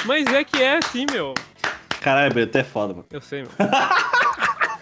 Mas 0.05 0.27
é 0.27 0.45
que 0.45 0.63
é 0.63 0.77
assim, 0.77 1.07
meu. 1.11 1.33
Caralho, 2.03 2.35
Brendo, 2.35 2.53
tu 2.53 2.59
é 2.59 2.63
foda, 2.63 2.93
mano. 2.93 3.07
Eu 3.11 3.23
sei, 3.23 3.41
meu. 3.41 3.51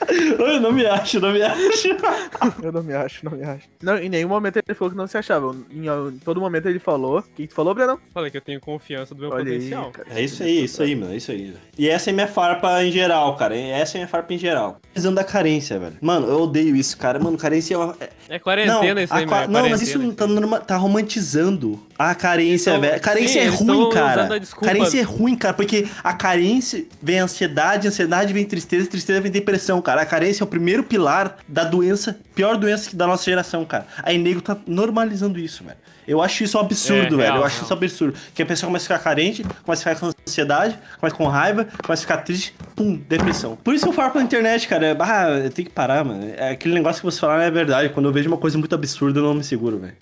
Eu 0.38 0.60
não 0.60 0.72
me 0.72 0.86
acho, 0.86 1.20
não 1.20 1.32
me 1.32 1.42
acho. 1.42 1.88
Eu 2.62 2.72
não 2.72 2.82
me 2.82 2.92
acho, 2.94 3.24
não 3.24 3.32
me 3.32 3.44
acho. 3.44 3.68
Não, 3.82 3.96
em 3.98 4.08
nenhum 4.08 4.28
momento 4.28 4.56
ele 4.56 4.74
falou 4.74 4.90
que 4.90 4.96
não 4.96 5.06
se 5.06 5.16
achava. 5.16 5.54
Em, 5.70 5.86
em 5.86 6.18
todo 6.24 6.40
momento 6.40 6.68
ele 6.68 6.78
falou. 6.78 7.18
O 7.20 7.22
que 7.22 7.46
tu 7.46 7.54
falou, 7.54 7.74
Brenão? 7.74 7.98
Falei 8.12 8.30
que 8.30 8.36
eu 8.36 8.40
tenho 8.40 8.60
confiança 8.60 9.14
do 9.14 9.20
meu 9.20 9.30
Olha 9.30 9.44
aí, 9.44 9.58
potencial. 9.58 9.90
cara. 9.90 10.08
É 10.10 10.22
isso 10.22 10.42
aí, 10.42 10.58
é 10.58 10.60
isso 10.62 10.82
aí, 10.82 10.94
mano, 10.96 11.12
é 11.12 11.16
isso 11.16 11.30
aí. 11.30 11.54
E 11.78 11.88
essa 11.88 12.10
é 12.10 12.12
minha 12.12 12.28
farpa 12.28 12.82
em 12.84 12.90
geral, 12.90 13.36
cara. 13.36 13.56
Essa 13.56 13.96
é 13.96 13.98
minha 13.98 14.08
farpa 14.08 14.34
em 14.34 14.38
geral. 14.38 14.80
Precisando 14.92 15.16
da 15.16 15.24
carência, 15.24 15.78
velho. 15.78 15.96
Mano, 16.00 16.26
eu 16.28 16.42
odeio 16.42 16.74
isso, 16.76 16.96
cara. 16.96 17.18
Mano, 17.18 17.36
carência 17.38 17.74
é 17.74 17.78
uma... 17.78 17.96
É 18.28 18.38
quarentena 18.38 18.94
não, 18.94 19.00
isso 19.02 19.14
aí, 19.14 19.24
a 19.24 19.26
meu. 19.26 19.36
é 19.36 19.46
não 19.48 19.68
mas 19.70 19.82
isso 19.82 20.12
tá, 20.12 20.26
norma- 20.26 20.60
tá 20.60 20.76
romantizando 20.76 21.78
A 22.10 22.14
carência, 22.14 22.70
Então, 22.70 22.80
velho. 22.80 23.00
Carência 23.00 23.42
sim, 23.42 23.46
é 23.46 23.50
ruim, 23.50 23.90
cara. 23.90 24.28
Carência 24.60 24.98
é 24.98 25.02
ruim, 25.02 25.36
cara, 25.36 25.54
porque 25.54 25.86
a 26.02 26.12
carência 26.12 26.84
vem 27.00 27.20
ansiedade, 27.20 27.86
ansiedade 27.86 28.32
vem 28.32 28.44
tristeza, 28.44 28.88
tristeza 28.88 29.20
vem 29.20 29.30
depressão, 29.30 29.80
cara. 29.80 30.02
A 30.02 30.06
carência 30.06 30.42
é 30.42 30.44
o 30.44 30.48
primeiro 30.48 30.82
pilar 30.82 31.36
da 31.46 31.64
doença, 31.64 32.18
pior 32.34 32.56
doença 32.56 32.96
da 32.96 33.06
nossa 33.06 33.24
geração, 33.24 33.64
cara. 33.64 33.86
Aí 34.02 34.18
nego 34.18 34.40
tá 34.40 34.56
normalizando 34.66 35.38
isso, 35.38 35.62
velho. 35.62 35.76
Eu 36.08 36.20
acho 36.20 36.42
isso 36.42 36.58
um 36.58 36.60
absurdo, 36.60 36.98
É, 37.00 37.08
velho. 37.08 37.20
real, 37.20 37.36
Eu 37.36 37.44
acho 37.44 37.54
real. 37.56 37.64
isso 37.64 37.72
um 37.74 37.76
absurdo. 37.76 38.18
Que 38.34 38.42
a 38.42 38.46
pessoa 38.46 38.66
começa 38.68 38.84
a 38.92 38.98
ficar 38.98 39.10
carente, 39.10 39.44
começa 39.62 39.88
a 39.88 39.94
ficar 39.94 40.00
com 40.12 40.12
ansiedade, 40.26 40.76
começa 40.98 41.16
com 41.16 41.26
raiva, 41.28 41.68
começa 41.84 42.00
a 42.02 42.06
ficar 42.06 42.16
triste, 42.18 42.52
pum, 42.74 43.00
depressão. 43.08 43.56
Por 43.62 43.72
isso 43.74 43.84
que 43.84 43.88
eu 43.88 43.92
falo 43.94 44.10
pela 44.10 44.24
internet, 44.24 44.66
cara. 44.66 44.96
Ah, 44.98 45.28
eu 45.44 45.50
tenho 45.50 45.68
que 45.68 45.72
parar, 45.74 46.04
mano. 46.04 46.32
É 46.36 46.50
aquele 46.50 46.74
negócio 46.74 47.00
que 47.00 47.04
você 47.04 47.20
fala 47.20 47.34
não 47.36 47.42
é 47.44 47.50
verdade. 47.52 47.90
Quando 47.90 48.06
eu 48.06 48.12
vejo 48.12 48.26
uma 48.28 48.36
coisa 48.36 48.58
muito 48.58 48.74
absurda, 48.74 49.20
eu 49.20 49.24
não 49.24 49.34
me 49.34 49.44
seguro, 49.44 49.78
velho. 49.78 49.94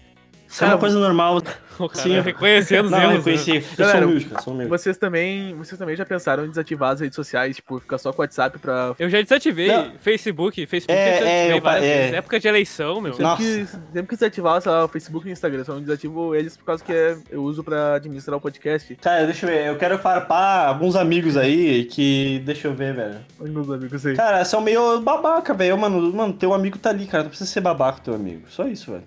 Se 0.51 0.65
é 0.65 0.67
uma 0.67 0.79
coisa 0.79 0.99
normal, 0.99 1.41
Sim, 1.95 2.15
eu- 2.17 2.23
reconhecendo 2.23 2.87
os 2.87 2.91
não, 2.91 2.99
eu 3.03 3.11
erros. 3.13 3.25
né? 3.25 3.33
reconheci. 3.33 3.57
Eu 3.57 3.77
Galera, 3.79 3.99
sou 4.01 4.09
humilde, 4.09 4.25
cara, 4.27 4.43
sou 4.43 4.53
humilde. 4.53 4.69
Vocês 4.71 4.99
também, 4.99 5.55
vocês 5.55 5.79
também 5.79 5.97
já 5.97 6.05
pensaram 6.05 6.45
em 6.45 6.49
desativar 6.49 6.91
as 6.93 7.01
redes 7.01 7.15
sociais, 7.15 7.57
tipo, 7.57 7.79
ficar 7.79 7.97
só 7.99 8.13
com 8.13 8.21
o 8.21 8.23
WhatsApp 8.25 8.59
pra. 8.59 8.95
Eu 8.99 9.09
já 9.09 9.23
desativei 9.23 9.69
Não. 9.69 9.93
Facebook, 10.01 10.67
Facebook 10.67 10.93
É, 10.93 11.05
eu 11.07 11.13
desativei 11.13 11.33
é, 11.33 11.57
eu 11.57 11.61
várias 11.63 11.85
é. 11.85 11.99
vezes. 12.01 12.15
Época 12.15 12.41
de 12.41 12.49
eleição, 12.49 13.01
meu. 13.01 13.13
Sempre 13.13 13.25
Nossa. 13.25 13.43
que, 13.43 13.67
sempre 13.67 14.03
que 14.09 14.15
desativar, 14.17 14.61
sei 14.61 14.73
lá, 14.73 14.85
o 14.85 14.89
Facebook 14.89 15.27
e 15.27 15.31
o 15.31 15.33
Instagram, 15.33 15.65
só 15.65 15.73
não 15.75 15.81
desativo 15.81 16.35
eles 16.35 16.57
por 16.57 16.65
causa 16.65 16.85
que 16.85 16.93
é- 16.93 17.17
eu 17.31 17.43
uso 17.45 17.63
pra 17.65 17.95
administrar 17.95 18.37
o 18.37 18.41
podcast. 18.41 18.95
Cara, 18.97 19.25
deixa 19.25 19.47
eu 19.47 19.51
ver. 19.51 19.67
Eu 19.69 19.77
quero 19.79 19.97
farpar 19.99 20.69
alguns 20.69 20.97
amigos 20.97 21.37
aí 21.37 21.85
que. 21.85 22.43
Deixa 22.45 22.67
eu 22.69 22.75
ver, 22.75 22.93
velho. 22.93 23.19
Onde 23.41 23.53
meus 23.53 23.71
amigos 23.71 24.05
aí? 24.05 24.17
Cara, 24.17 24.45
são 24.45 24.61
meio 24.61 25.01
babaca, 25.01 25.55
velho. 25.55 25.79
Mano, 25.79 26.13
mano, 26.13 26.33
teu 26.35 26.53
amigo 26.53 26.77
tá 26.77 26.91
ali, 26.91 27.07
cara. 27.07 27.23
Não 27.23 27.31
precisa 27.31 27.49
ser 27.49 27.61
babaca 27.61 27.99
com 27.99 28.05
teu 28.05 28.15
amigo. 28.15 28.43
Só 28.51 28.67
isso, 28.67 28.91
velho. 28.91 29.05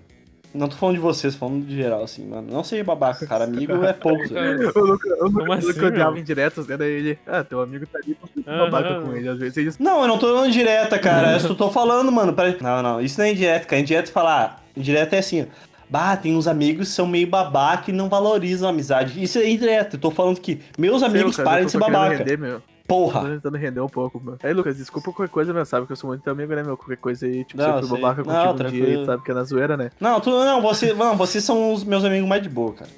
Não 0.54 0.68
tô 0.68 0.76
falando 0.76 0.94
de 0.94 1.00
vocês, 1.00 1.34
tô 1.34 1.40
falando 1.40 1.66
de 1.66 1.74
geral, 1.74 2.04
assim, 2.04 2.24
mano. 2.26 2.46
Não 2.50 2.62
seja 2.62 2.84
babaca, 2.84 3.26
cara. 3.26 3.42
Amigo 3.44 3.84
é 3.84 3.92
pouco. 3.92 4.28
velho. 4.28 4.70
O 4.74 4.80
Luca, 4.80 5.08
o 5.20 5.24
Luca, 5.28 5.42
Luca 5.42 5.54
assim, 5.54 5.84
odiava 5.84 6.10
meu? 6.12 6.20
indiretas, 6.20 6.66
né? 6.68 6.76
Daí 6.76 6.90
ele, 6.92 7.18
ah, 7.26 7.42
teu 7.42 7.60
amigo 7.60 7.84
tá 7.86 7.98
ali, 7.98 8.16
Aham. 8.46 8.70
babaca 8.70 9.00
com 9.00 9.12
ele. 9.16 9.28
Às 9.28 9.38
vezes 9.38 9.56
eles. 9.56 9.78
Não, 9.78 10.02
eu 10.02 10.08
não 10.08 10.16
tô 10.16 10.32
dando 10.32 10.50
direta, 10.52 10.98
cara. 10.98 11.32
Eu 11.32 11.40
só 11.40 11.54
tô 11.54 11.70
falando, 11.70 12.12
mano. 12.12 12.32
pra- 12.32 12.54
Não, 12.60 12.82
não. 12.82 13.00
Isso 13.00 13.18
não 13.18 13.26
é 13.26 13.32
indireta, 13.32 13.66
cara. 13.66 13.82
Indireta 13.82 14.08
é 14.10 14.12
falar. 14.12 14.62
Indireta 14.76 15.16
é 15.16 15.18
assim, 15.18 15.42
ó. 15.42 15.46
Bah, 15.90 16.16
tem 16.16 16.34
uns 16.34 16.46
amigos 16.46 16.88
que 16.88 16.94
são 16.94 17.06
meio 17.06 17.26
babaca 17.26 17.90
e 17.90 17.94
não 17.94 18.08
valorizam 18.08 18.68
a 18.68 18.70
amizade. 18.70 19.22
Isso 19.22 19.38
é 19.38 19.48
indireta. 19.48 19.96
Eu 19.96 20.00
tô 20.00 20.10
falando 20.10 20.40
que 20.40 20.60
meus 20.78 21.02
amigos 21.02 21.36
eu 21.38 21.44
parem 21.44 21.66
de 21.66 21.72
ser 21.72 21.78
babaca. 21.78 22.16
Render, 22.16 22.38
meu. 22.38 22.62
Porra. 22.86 23.20
Tô 23.22 23.26
tentando 23.28 23.56
render 23.56 23.80
um 23.80 23.88
pouco, 23.88 24.20
meu. 24.22 24.36
Aí, 24.42 24.52
Lucas, 24.52 24.76
desculpa 24.76 25.10
qualquer 25.12 25.32
coisa, 25.32 25.52
meu. 25.54 25.64
Sabe 25.64 25.86
que 25.86 25.92
eu 25.92 25.96
sou 25.96 26.08
muito 26.08 26.22
teu 26.22 26.32
amigo, 26.32 26.54
né, 26.54 26.62
meu? 26.62 26.76
Qualquer 26.76 26.98
coisa 26.98 27.24
aí, 27.26 27.44
tipo, 27.44 27.62
Não, 27.62 27.78
fui 27.78 27.88
sei. 27.88 28.00
babaca 28.00 28.22
Não, 28.22 28.34
contigo 28.34 28.52
um 28.52 28.56
tranquilo. 28.56 28.86
dia 28.86 28.98
aí, 28.98 29.06
sabe 29.06 29.22
que 29.22 29.30
é 29.30 29.34
na 29.34 29.44
zoeira, 29.44 29.76
né? 29.76 29.90
Não, 29.98 30.20
tu, 30.20 30.30
não, 30.30 30.60
você, 30.60 30.92
não, 30.92 31.16
vocês 31.16 31.42
são 31.42 31.72
os 31.72 31.82
meus 31.82 32.04
amigos 32.04 32.28
mais 32.28 32.42
de 32.42 32.48
boa, 32.50 32.74
cara. 32.74 32.90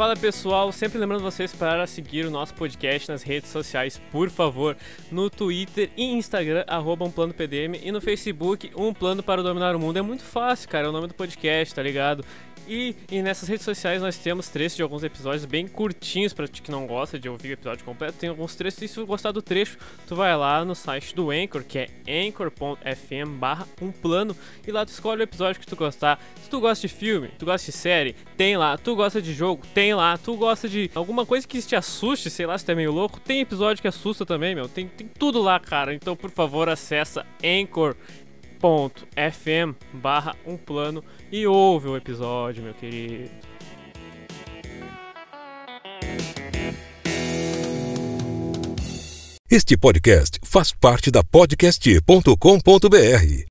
Fala 0.00 0.16
pessoal, 0.16 0.72
sempre 0.72 0.98
lembrando 0.98 1.20
vocês 1.20 1.54
para 1.54 1.86
seguir 1.86 2.24
o 2.24 2.30
nosso 2.30 2.54
podcast 2.54 3.06
nas 3.10 3.22
redes 3.22 3.50
sociais, 3.50 4.00
por 4.10 4.30
favor, 4.30 4.74
no 5.12 5.28
Twitter 5.28 5.90
e 5.94 6.04
Instagram, 6.04 6.64
arroba 6.66 7.04
um 7.04 7.10
plano 7.10 7.34
PDM, 7.34 7.78
e 7.82 7.92
no 7.92 8.00
Facebook, 8.00 8.72
um 8.74 8.94
plano 8.94 9.22
para 9.22 9.42
dominar 9.42 9.76
o 9.76 9.78
mundo. 9.78 9.98
É 9.98 10.02
muito 10.02 10.22
fácil, 10.22 10.70
cara, 10.70 10.86
é 10.86 10.88
o 10.88 10.92
nome 10.92 11.06
do 11.06 11.12
podcast, 11.12 11.74
tá 11.74 11.82
ligado? 11.82 12.24
E, 12.66 12.94
e 13.10 13.22
nessas 13.22 13.48
redes 13.48 13.64
sociais 13.64 14.00
nós 14.00 14.16
temos 14.16 14.48
trechos 14.48 14.76
de 14.76 14.82
alguns 14.82 15.02
episódios 15.02 15.44
bem 15.44 15.66
curtinhos 15.66 16.32
para 16.32 16.46
ti 16.46 16.62
que 16.62 16.70
não 16.70 16.86
gosta 16.86 17.18
de 17.18 17.28
ouvir 17.28 17.50
o 17.50 17.52
episódio 17.52 17.84
completo. 17.84 18.18
Tem 18.18 18.28
alguns 18.28 18.54
trechos, 18.54 18.82
e 18.82 18.88
se 18.88 18.94
tu 18.94 19.06
gostar 19.06 19.32
do 19.32 19.42
trecho, 19.42 19.78
tu 20.06 20.14
vai 20.14 20.36
lá 20.36 20.64
no 20.64 20.74
site 20.74 21.14
do 21.14 21.30
Anchor, 21.30 21.64
que 21.64 21.78
é 21.78 21.88
anchor.fm 22.26 23.38
barra 23.38 23.66
um 23.80 23.90
plano, 23.90 24.36
e 24.66 24.70
lá 24.70 24.84
tu 24.84 24.90
escolhe 24.90 25.20
o 25.20 25.24
episódio 25.24 25.60
que 25.60 25.66
tu 25.66 25.76
gostar. 25.76 26.20
Se 26.42 26.48
tu 26.48 26.60
gosta 26.60 26.86
de 26.86 26.92
filme, 26.92 27.28
tu 27.38 27.44
gosta 27.44 27.70
de 27.70 27.76
série, 27.76 28.14
tem 28.36 28.56
lá. 28.56 28.76
Tu 28.78 28.94
gosta 28.94 29.20
de 29.20 29.32
jogo, 29.32 29.62
tem 29.74 29.94
lá. 29.94 30.16
Tu 30.18 30.36
gosta 30.36 30.68
de 30.68 30.90
alguma 30.94 31.26
coisa 31.26 31.46
que 31.46 31.60
te 31.60 31.76
assuste, 31.76 32.30
sei 32.30 32.46
lá, 32.46 32.56
se 32.56 32.64
tu 32.64 32.72
é 32.72 32.74
meio 32.74 32.92
louco, 32.92 33.20
tem 33.20 33.40
episódio 33.40 33.80
que 33.80 33.88
assusta 33.88 34.24
também, 34.24 34.54
meu. 34.54 34.68
Tem, 34.68 34.86
tem 34.86 35.06
tudo 35.06 35.42
lá, 35.42 35.58
cara. 35.58 35.94
Então, 35.94 36.16
por 36.16 36.30
favor, 36.30 36.68
acessa 36.68 37.26
anchor.fm 38.60 39.74
barra 39.94 40.36
um 40.46 40.56
plano 40.56 41.02
e 41.32 41.46
ouve 41.46 41.88
o 41.88 41.96
episódio, 41.96 42.62
meu 42.62 42.74
querido. 42.74 43.30
Este 49.50 49.76
podcast 49.76 50.38
faz 50.44 50.72
parte 50.72 51.10
da 51.10 51.24
podcast.com.br. 51.24 53.48